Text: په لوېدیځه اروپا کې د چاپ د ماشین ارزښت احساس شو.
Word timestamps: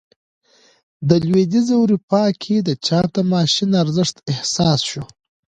په 1.07 1.15
لوېدیځه 1.27 1.73
اروپا 1.81 2.23
کې 2.41 2.55
د 2.67 2.69
چاپ 2.85 3.07
د 3.15 3.17
ماشین 3.33 3.69
ارزښت 3.83 4.15
احساس 4.31 4.79
شو. 4.89 5.03